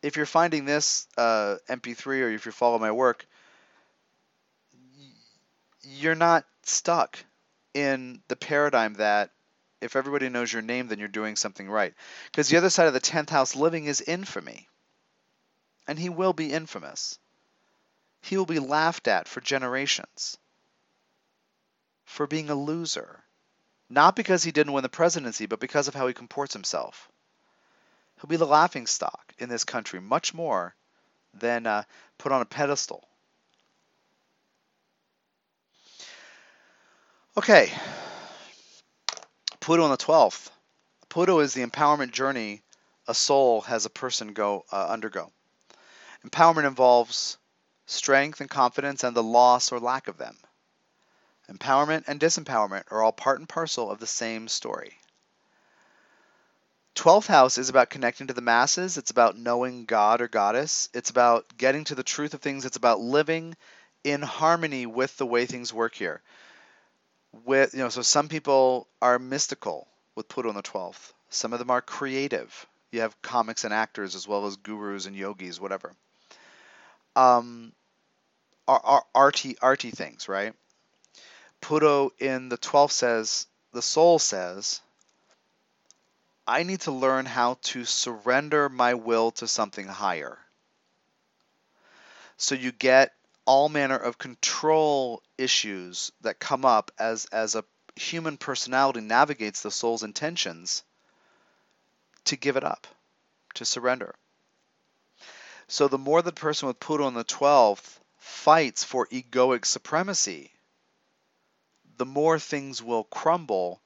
[0.02, 3.26] If you're finding this uh, MP3 or if you follow my work,
[5.82, 7.18] you're not stuck
[7.74, 9.30] in the paradigm that
[9.80, 11.94] if everybody knows your name, then you're doing something right.
[12.26, 14.68] Because the other side of the 10th house living is infamy.
[15.86, 17.18] And he will be infamous.
[18.22, 20.38] He will be laughed at for generations
[22.04, 23.22] for being a loser.
[23.88, 27.08] Not because he didn't win the presidency, but because of how he comports himself.
[28.16, 30.74] He'll be the laughing stock in this country much more
[31.34, 31.84] than uh,
[32.18, 33.08] put on a pedestal.
[37.36, 37.72] Okay,
[39.70, 40.50] Pluto on the 12th.
[41.08, 42.60] Pluto is the empowerment journey
[43.06, 45.30] a soul has a person go uh, undergo.
[46.26, 47.38] Empowerment involves
[47.86, 50.36] strength and confidence and the loss or lack of them.
[51.48, 54.98] Empowerment and disempowerment are all part and parcel of the same story.
[56.96, 58.98] 12th house is about connecting to the masses.
[58.98, 60.88] It's about knowing God or goddess.
[60.94, 62.64] It's about getting to the truth of things.
[62.64, 63.56] It's about living
[64.02, 66.22] in harmony with the way things work here.
[67.32, 71.12] With you know, so some people are mystical with Pluto on the 12th.
[71.28, 72.66] Some of them are creative.
[72.90, 75.94] You have comics and actors as well as gurus and yogis, whatever.
[77.14, 77.72] Um,
[78.66, 80.54] are, are arty arty things, right?
[81.60, 84.80] Pluto in the 12th says, the soul says,
[86.46, 90.38] I need to learn how to surrender my will to something higher.
[92.36, 93.12] So you get
[93.50, 97.64] all manner of control issues that come up as, as a
[97.96, 100.84] human personality navigates the soul's intentions
[102.24, 102.86] to give it up,
[103.54, 104.14] to surrender.
[105.66, 110.52] So the more the person with Pluto in the 12th fights for egoic supremacy,
[111.96, 113.82] the more things will crumble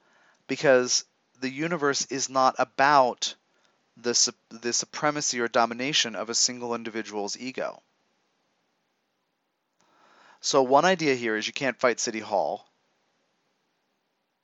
[0.46, 1.07] because
[1.40, 3.35] the universe is not about
[3.96, 7.83] the, the supremacy or domination of a single individual's ego.
[10.44, 12.68] So, one idea here is you can't fight City Hall.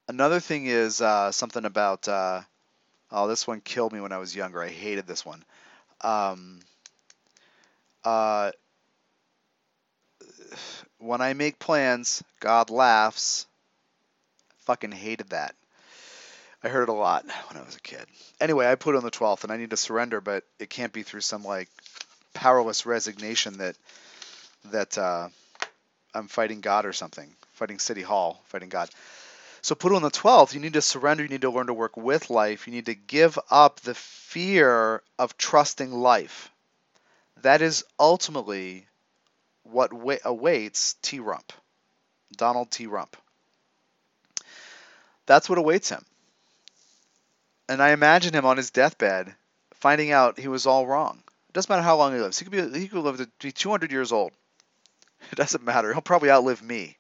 [0.09, 2.41] Another thing is uh, something about, uh,
[3.13, 4.63] oh, this one killed me when I was younger.
[4.63, 5.45] I hated this one.
[6.01, 6.61] Um,
[8.03, 8.53] uh,
[10.97, 13.47] when I make plans, God laughs
[14.61, 15.55] fucking hated that.
[16.65, 18.07] I heard it a lot when I was a kid.
[18.41, 21.03] Anyway, I put on the 12th and I need to surrender, but it can't be
[21.03, 21.69] through some like
[22.33, 23.77] powerless resignation that
[24.71, 25.29] that uh,
[26.15, 28.91] I'm fighting God or something, fighting City Hall, fighting God.
[29.63, 31.97] So Pluto on the 12th, you need to surrender, you need to learn to work
[31.97, 36.51] with life, you need to give up the fear of trusting life.
[37.43, 38.87] That is ultimately
[39.65, 39.93] what
[40.25, 41.21] awaits T.
[41.21, 41.53] Rump,
[42.37, 42.87] Donald T.
[42.87, 43.17] Rump.
[45.27, 46.05] That's what awaits him.
[47.69, 49.35] And I imagine him on his deathbed
[49.75, 51.23] finding out he was all wrong.
[51.49, 52.39] It doesn't matter how long he lives.
[52.39, 54.33] He could be he could live to be 200 years old.
[55.33, 55.93] It doesn't matter.
[55.93, 56.97] He'll probably outlive me.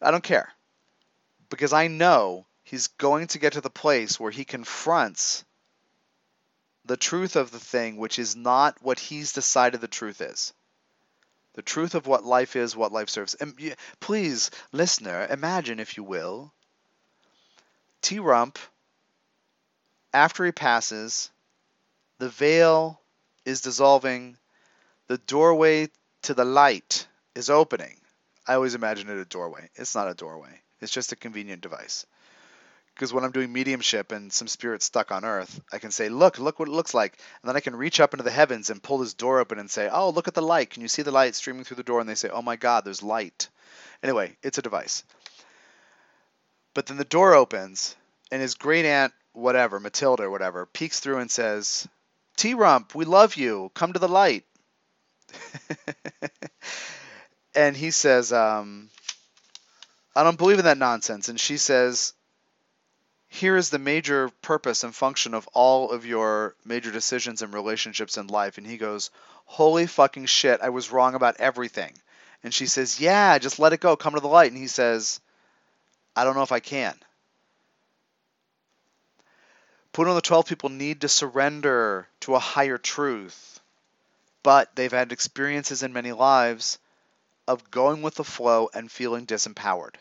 [0.00, 0.52] I don't care.
[1.50, 5.44] Because I know he's going to get to the place where he confronts
[6.84, 10.52] the truth of the thing which is not what he's decided the truth is.
[11.54, 13.34] The truth of what life is, what life serves.
[13.34, 16.52] And please, listener, imagine, if you will,
[18.00, 18.58] T Rump,
[20.14, 21.30] after he passes,
[22.18, 23.00] the veil
[23.44, 24.36] is dissolving,
[25.08, 25.88] the doorway
[26.22, 27.96] to the light is opening.
[28.46, 29.68] I always imagine it a doorway.
[29.76, 32.06] It's not a doorway, it's just a convenient device.
[32.94, 36.38] Because when I'm doing mediumship and some spirit's stuck on earth, I can say, Look,
[36.38, 37.18] look what it looks like.
[37.42, 39.70] And then I can reach up into the heavens and pull this door open and
[39.70, 40.70] say, Oh, look at the light.
[40.70, 42.00] Can you see the light streaming through the door?
[42.00, 43.48] And they say, Oh my God, there's light.
[44.02, 45.04] Anyway, it's a device.
[46.74, 47.96] But then the door opens,
[48.30, 51.88] and his great aunt, whatever, Matilda or whatever, peeks through and says,
[52.36, 53.70] T Rump, we love you.
[53.74, 54.44] Come to the light.
[57.54, 58.88] and he says, um,
[60.14, 61.28] I don't believe in that nonsense.
[61.28, 62.14] And she says,
[63.28, 68.16] Here is the major purpose and function of all of your major decisions and relationships
[68.16, 68.58] in life.
[68.58, 69.10] And he goes,
[69.44, 71.92] Holy fucking shit, I was wrong about everything.
[72.42, 73.96] And she says, Yeah, just let it go.
[73.96, 74.52] Come to the light.
[74.52, 75.20] And he says,
[76.14, 76.94] I don't know if I can.
[79.92, 83.60] Pluto on the 12 people need to surrender to a higher truth,
[84.42, 86.78] but they've had experiences in many lives
[87.48, 89.94] of going with the flow and feeling disempowered.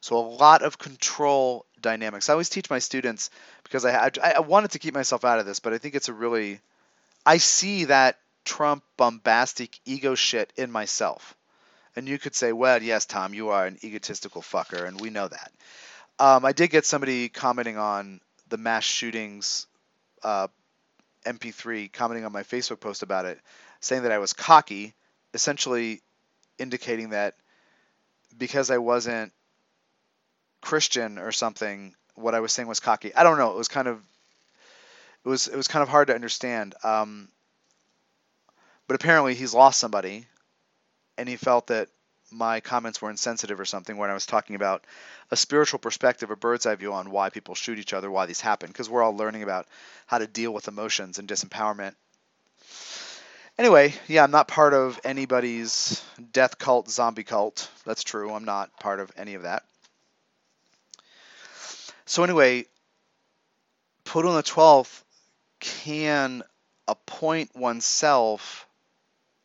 [0.00, 2.28] So a lot of control dynamics.
[2.28, 3.30] I always teach my students
[3.62, 6.08] because I, I, I wanted to keep myself out of this, but I think it's
[6.08, 6.60] a really
[7.24, 11.36] I see that Trump bombastic ego shit in myself.
[11.94, 15.28] And you could say, well, yes, Tom, you are an egotistical fucker, and we know
[15.28, 15.52] that.
[16.18, 19.66] Um, I did get somebody commenting on the mass shootings
[20.22, 20.48] uh,
[21.26, 23.38] MP3, commenting on my Facebook post about it,
[23.80, 24.94] saying that I was cocky,
[25.34, 26.00] essentially
[26.58, 27.34] indicating that
[28.36, 29.32] because I wasn't
[30.60, 33.14] Christian or something, what I was saying was cocky.
[33.14, 33.52] I don't know.
[33.52, 34.00] It was kind of
[35.24, 36.74] it was it was kind of hard to understand.
[36.82, 37.28] Um,
[38.86, 40.26] but apparently he's lost somebody,
[41.16, 41.88] and he felt that
[42.32, 44.84] my comments were insensitive or something when I was talking about
[45.30, 48.40] a spiritual perspective, a bird's eye view on why people shoot each other, why these
[48.40, 49.66] happen, because we're all learning about
[50.06, 51.94] how to deal with emotions and disempowerment.
[53.58, 57.70] Anyway, yeah, I'm not part of anybody's death cult, zombie cult.
[57.84, 58.32] That's true.
[58.32, 59.64] I'm not part of any of that.
[62.06, 62.66] So anyway,
[64.04, 65.02] Pluto in the 12th
[65.60, 66.42] can
[66.88, 68.66] appoint oneself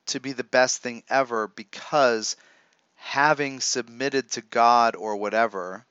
[0.07, 2.37] to be the best thing ever because
[2.95, 5.85] having submitted to God or whatever,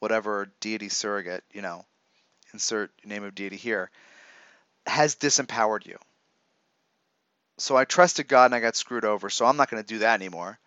[0.00, 1.84] whatever deity surrogate, you know,
[2.52, 3.90] insert name of deity here,
[4.86, 5.98] has disempowered you.
[7.58, 10.00] So I trusted God and I got screwed over, so I'm not going to do
[10.00, 10.58] that anymore.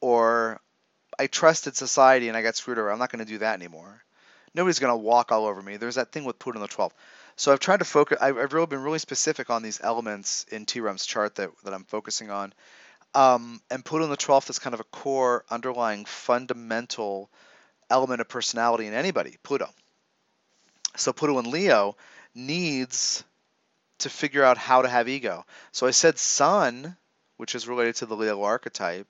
[0.00, 0.60] Or
[1.18, 4.02] I trusted society and I got screwed over, I'm not going to do that anymore.
[4.54, 5.76] Nobody's going to walk all over me.
[5.76, 6.92] There's that thing with Pluto in the 12th.
[7.36, 8.18] So I've tried to focus.
[8.20, 12.30] I've, really been really specific on these elements in TREM's chart that, that I'm focusing
[12.30, 12.52] on.
[13.14, 17.30] Um, and Pluto in the 12th is kind of a core, underlying, fundamental
[17.90, 19.68] element of personality in anybody, Pluto.
[20.96, 21.96] So Pluto in Leo
[22.34, 23.24] needs
[23.98, 25.44] to figure out how to have ego.
[25.72, 26.96] So I said Sun,
[27.36, 29.08] which is related to the Leo archetype.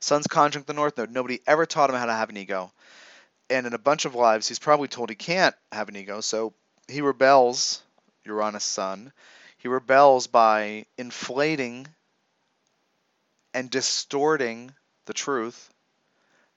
[0.00, 1.10] Sun's conjunct the North Node.
[1.10, 2.72] Nobody ever taught him how to have an ego.
[3.50, 6.20] And in a bunch of lives, he's probably told he can't have an ego.
[6.20, 6.52] So
[6.86, 7.82] he rebels,
[8.24, 9.12] Uranus Sun.
[9.58, 11.88] He rebels by inflating
[13.54, 14.72] and distorting
[15.06, 15.72] the truth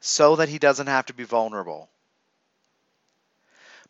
[0.02, 1.90] so that he doesn't have to be vulnerable.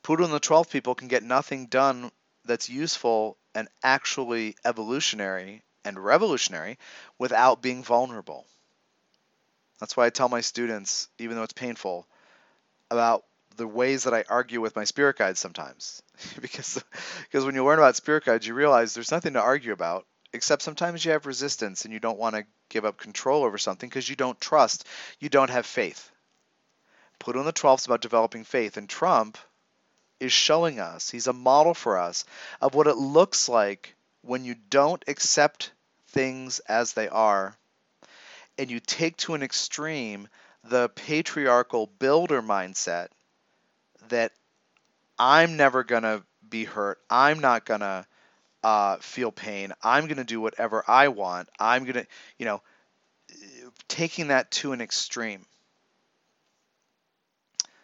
[0.03, 2.11] Pluto and the 12th people can get nothing done
[2.45, 6.77] that's useful and actually evolutionary and revolutionary
[7.17, 8.45] without being vulnerable.
[9.79, 12.07] That's why I tell my students, even though it's painful,
[12.89, 13.25] about
[13.57, 16.03] the ways that I argue with my spirit guides sometimes.
[16.41, 16.83] because
[17.23, 20.61] because when you learn about spirit guides, you realize there's nothing to argue about except
[20.61, 24.09] sometimes you have resistance and you don't want to give up control over something because
[24.09, 24.87] you don't trust,
[25.19, 26.09] you don't have faith.
[27.19, 29.37] Pluto in the 12th is about developing faith, and Trump
[30.21, 32.23] is showing us, he's a model for us
[32.61, 35.71] of what it looks like when you don't accept
[36.07, 37.57] things as they are
[38.57, 40.27] and you take to an extreme
[40.63, 43.07] the patriarchal builder mindset
[44.09, 44.31] that
[45.17, 46.99] I'm never going to be hurt.
[47.09, 48.05] I'm not going to
[48.63, 49.73] uh, feel pain.
[49.81, 51.49] I'm going to do whatever I want.
[51.59, 52.07] I'm going to,
[52.37, 52.61] you know,
[53.87, 55.45] taking that to an extreme.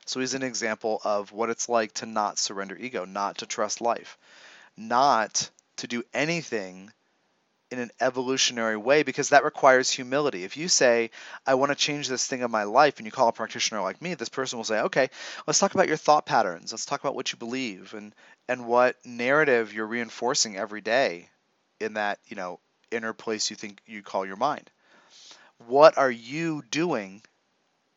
[0.08, 3.82] So he's an example of what it's like to not surrender ego, not to trust
[3.82, 4.18] life,
[4.78, 6.92] not to do anything
[7.70, 10.46] in an evolutionary way because that requires humility.
[10.46, 11.12] If you say,
[11.46, 14.02] I want to change this thing in my life, and you call a practitioner like
[14.02, 15.10] me, this person will say, okay,
[15.46, 16.72] let's talk about your thought patterns.
[16.72, 18.16] Let's talk about what you believe and,
[18.48, 21.30] and what narrative you're reinforcing every day
[21.82, 24.70] in that, you know, inner place you think you call your mind.
[25.68, 27.22] What are you doing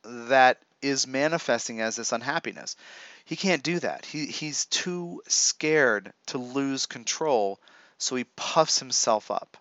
[0.03, 2.77] that is manifesting as this unhappiness?
[3.25, 4.07] He can't do that.
[4.07, 7.61] He, he's too scared to lose control
[7.98, 9.57] so he puffs himself up.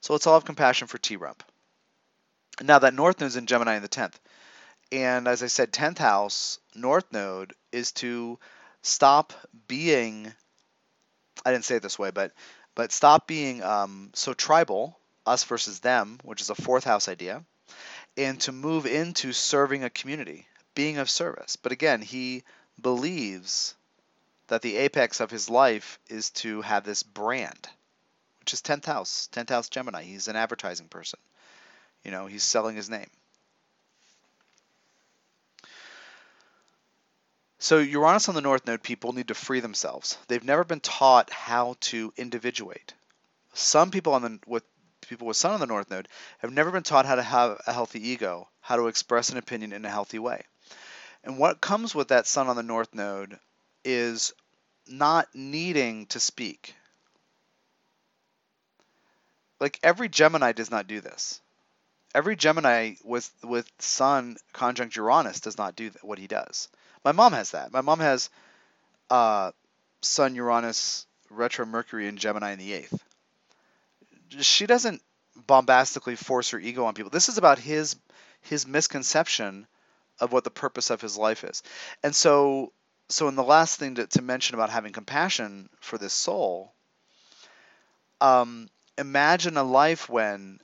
[0.00, 1.42] So let's all have compassion for T-Rump.
[2.62, 4.14] Now that North Node is in Gemini in the 10th.
[4.90, 8.38] And as I said, 10th house, North Node, is to
[8.82, 9.32] stop
[9.66, 10.32] being,
[11.44, 12.32] I didn't say it this way, but,
[12.74, 17.44] but stop being um, so tribal, us versus them, which is a fourth house idea,
[18.18, 21.56] and to move into serving a community, being of service.
[21.56, 22.42] But again, he
[22.80, 23.74] believes
[24.48, 27.68] that the apex of his life is to have this brand,
[28.40, 30.02] which is 10th house, 10th house Gemini.
[30.02, 31.20] He's an advertising person.
[32.04, 33.08] You know, he's selling his name.
[37.60, 40.18] So Uranus on the North Node people need to free themselves.
[40.26, 42.94] They've never been taught how to individuate.
[43.52, 44.64] Some people on the with
[45.08, 47.72] people with Sun on the North Node have never been taught how to have a
[47.72, 50.42] healthy ego, how to express an opinion in a healthy way.
[51.24, 53.38] And what comes with that Sun on the North Node
[53.84, 54.32] is
[54.86, 56.74] not needing to speak.
[59.60, 61.40] Like every Gemini does not do this.
[62.14, 66.68] Every Gemini with with Sun conjunct Uranus does not do what he does.
[67.04, 67.72] My mom has that.
[67.72, 68.30] My mom has
[69.10, 69.52] uh,
[70.00, 73.02] Sun Uranus retro Mercury in Gemini in the eighth.
[74.40, 75.02] She doesn't
[75.46, 77.10] bombastically force her ego on people.
[77.10, 77.96] This is about his
[78.42, 79.66] his misconception
[80.20, 81.62] of what the purpose of his life is.
[82.02, 82.72] And so
[83.08, 86.74] so in the last thing to, to mention about having compassion for this soul,
[88.20, 88.68] um,
[88.98, 90.60] imagine a life when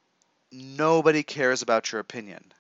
[0.52, 2.52] nobody cares about your opinion.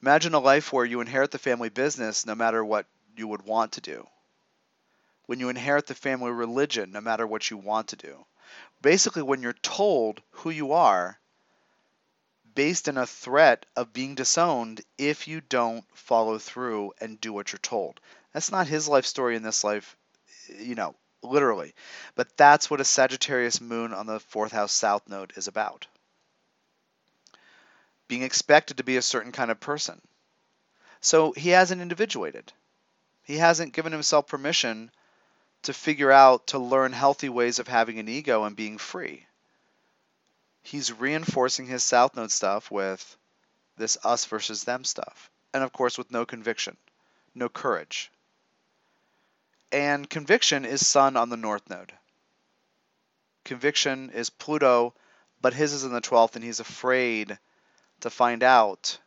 [0.00, 3.72] Imagine a life where you inherit the family business no matter what you would want
[3.72, 4.06] to do.
[5.26, 8.24] When you inherit the family religion no matter what you want to do.
[8.80, 11.18] Basically, when you're told who you are
[12.54, 17.52] based in a threat of being disowned if you don't follow through and do what
[17.52, 18.00] you're told.
[18.32, 19.96] That's not his life story in this life,
[20.58, 21.74] you know, literally.
[22.16, 25.86] But that's what a Sagittarius moon on the fourth house south node is about
[28.08, 30.00] being expected to be a certain kind of person.
[31.00, 32.52] So he hasn't individuated.
[33.22, 34.90] He hasn't given himself permission
[35.62, 39.26] to figure out, to learn healthy ways of having an ego and being free.
[40.62, 43.16] He's reinforcing his South Node stuff with
[43.76, 45.30] this us versus them stuff.
[45.54, 46.76] And of course, with no conviction,
[47.34, 48.10] no courage.
[49.72, 51.92] And conviction is Sun on the North Node.
[53.44, 54.94] Conviction is Pluto,
[55.40, 57.38] but his is in the 12th, and he's afraid
[58.00, 58.98] to find out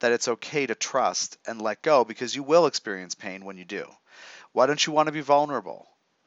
[0.00, 3.64] that it's okay to trust and let go because you will experience pain when you
[3.64, 3.86] do.
[4.52, 5.86] Why don't you want to be vulnerable?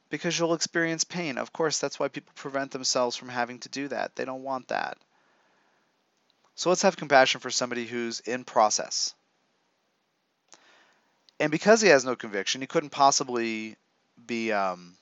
[0.09, 1.37] Because you'll experience pain.
[1.37, 4.15] Of course, that's why people prevent themselves from having to do that.
[4.15, 4.97] They don't want that.
[6.55, 9.15] So let's have compassion for somebody who's in process.
[11.39, 13.77] And because he has no conviction, he couldn't possibly
[14.27, 14.95] be um,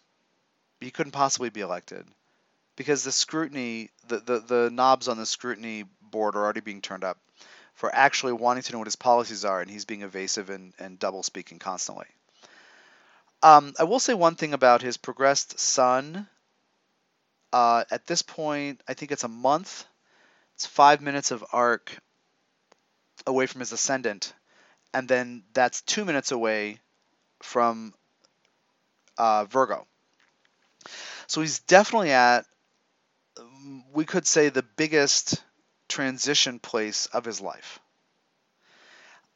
[0.80, 2.06] he couldn't possibly be elected
[2.78, 7.04] because the scrutiny, the, the, the knobs on the scrutiny board are already being turned
[7.04, 7.18] up
[7.80, 11.00] for actually wanting to know what his policies are, and he's being evasive and, and
[11.00, 12.08] double speaking constantly.
[13.42, 16.28] Um, I will say one thing about his progressed sun.
[17.54, 19.86] Uh, at this point, I think it's a month.
[20.56, 21.98] It's five minutes of arc
[23.26, 24.34] away from his ascendant,
[24.94, 26.80] and then that's two minutes away
[27.42, 27.94] from
[29.18, 29.88] uh, Virgo.
[31.28, 32.46] So he's definitely at
[33.94, 35.42] we could say the biggest
[35.90, 37.80] transition place of his life.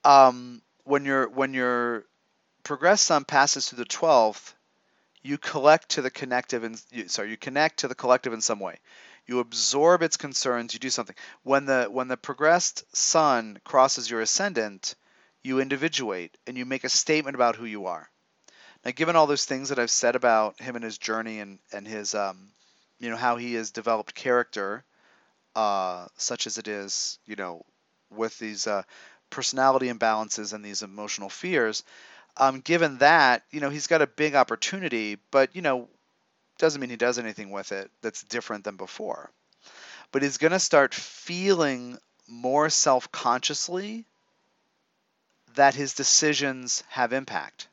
[0.05, 2.05] Um, when your when your
[2.63, 4.55] progressed sun passes through the twelfth,
[5.21, 8.79] you collect to the connective and sorry, you connect to the collective in some way.
[9.25, 10.73] You absorb its concerns.
[10.73, 11.15] You do something.
[11.43, 14.95] When the when the progressed sun crosses your ascendant,
[15.43, 18.09] you individuate and you make a statement about who you are.
[18.83, 21.87] Now, given all those things that I've said about him and his journey and and
[21.87, 22.49] his um,
[22.99, 24.83] you know how he has developed character,
[25.55, 27.63] uh, such as it is, you know,
[28.09, 28.83] with these uh,
[29.29, 31.83] personality imbalances and these emotional fears.
[32.37, 35.87] Um, given that, you know, he's got a big opportunity, but you know,
[36.57, 39.29] doesn't mean he does anything with it that's different than before.
[40.11, 41.97] But he's going to start feeling
[42.27, 44.05] more self-consciously
[45.55, 47.67] that his decisions have impact.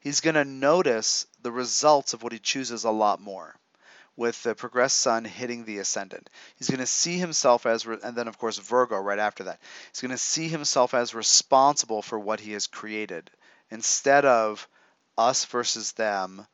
[0.00, 3.54] He's going to notice the results of what he chooses a lot more
[4.16, 6.28] with the progressed sun hitting the ascendant.
[6.56, 9.60] He's going to see himself as, re- and then of course Virgo right after that.
[9.90, 13.30] He's going to see himself as responsible for what he has created
[13.70, 14.68] instead of
[15.16, 16.46] us versus them,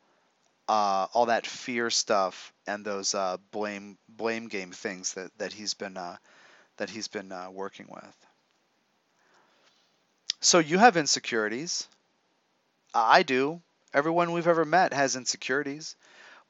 [0.69, 5.75] uh, all that fear stuff and those uh, blame blame game things that, that he's
[5.75, 6.17] been uh,
[6.77, 8.27] that he's been uh, working with.
[10.41, 11.89] So you have insecurities.
[12.95, 13.61] I do.
[13.93, 15.97] Everyone we've ever met has insecurities.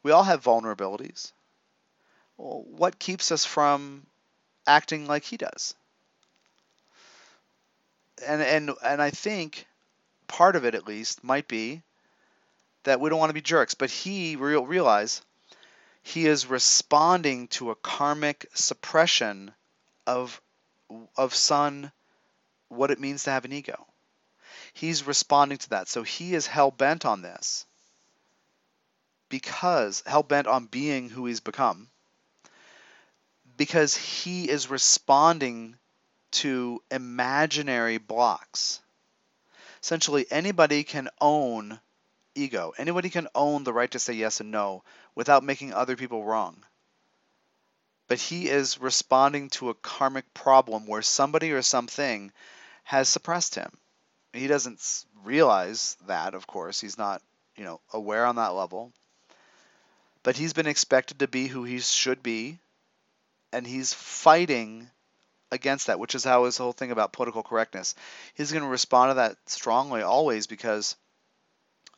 [0.02, 1.32] We all have vulnerabilities.
[2.36, 4.06] Well, what keeps us from
[4.66, 5.74] acting like he does?
[8.26, 9.66] And and and I think
[10.26, 11.82] part of it at least might be
[12.84, 15.22] that we don't want to be jerks, but he real realize
[16.02, 19.52] he is responding to a karmic suppression
[20.06, 20.40] of
[21.16, 21.92] of sun
[22.68, 23.86] what it means to have an ego.
[24.72, 25.88] He's responding to that.
[25.88, 27.66] So he is hell bent on this
[29.28, 31.88] because hell bent on being who he's become,
[33.56, 35.76] because he is responding
[36.30, 38.80] to imaginary blocks.
[39.82, 41.80] Essentially, anybody can own
[42.34, 42.72] ego.
[42.78, 44.82] Anybody can own the right to say yes and no
[45.14, 46.56] without making other people wrong.
[48.06, 52.32] But he is responding to a karmic problem where somebody or something
[52.84, 53.70] has suppressed him.
[54.32, 56.80] He doesn't realize that, of course.
[56.80, 57.22] He's not,
[57.56, 58.92] you know, aware on that level
[60.28, 62.58] but he's been expected to be who he should be,
[63.50, 64.90] and he's fighting
[65.50, 67.94] against that, which is how his whole thing about political correctness.
[68.34, 70.96] He's going to respond to that strongly always because,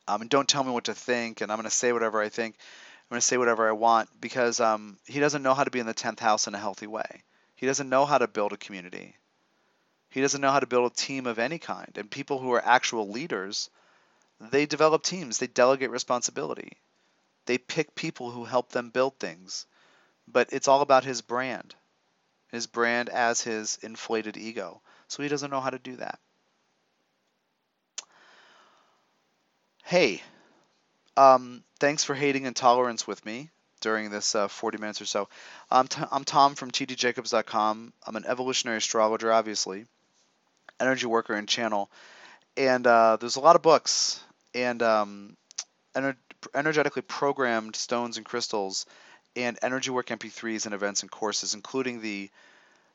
[0.07, 2.55] um, don't tell me what to think, and I'm going to say whatever I think.
[2.55, 5.81] I'm going to say whatever I want because um, he doesn't know how to be
[5.81, 7.23] in the 10th house in a healthy way.
[7.57, 9.17] He doesn't know how to build a community.
[10.09, 11.91] He doesn't know how to build a team of any kind.
[11.97, 13.69] And people who are actual leaders,
[14.39, 16.77] they develop teams, they delegate responsibility.
[17.45, 19.65] They pick people who help them build things.
[20.27, 21.75] But it's all about his brand,
[22.51, 24.81] his brand as his inflated ego.
[25.07, 26.19] So he doesn't know how to do that.
[29.83, 30.21] Hey,
[31.17, 33.49] um, thanks for hating intolerance with me
[33.81, 35.27] during this uh, 40 minutes or so.
[35.69, 37.93] I'm, t- I'm Tom from tdjacobs.com.
[38.05, 39.85] I'm an evolutionary astrologer, obviously,
[40.79, 41.89] energy worker and channel.
[42.55, 44.23] And uh, there's a lot of books
[44.53, 45.35] and um,
[45.95, 46.15] ener-
[46.53, 48.85] energetically programmed stones and crystals
[49.35, 52.29] and energy work MP3s and events and courses, including the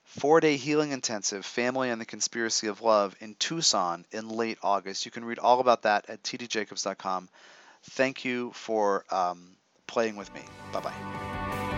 [0.04, 5.04] four day healing intensive Family and the Conspiracy of Love in Tucson in late August.
[5.04, 7.28] You can read all about that at tdjacobs.com.
[7.90, 10.42] Thank you for um, playing with me.
[10.72, 11.72] Bye bye.